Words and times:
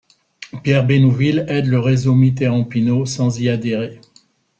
Pierre 0.63 0.83
Bénouville 0.87 1.45
aide 1.47 1.67
le 1.67 1.79
réseau 1.79 2.15
Mitterrand-Pinot 2.15 3.05
sans 3.05 3.39
y 3.39 3.49
adhérer. 3.49 4.01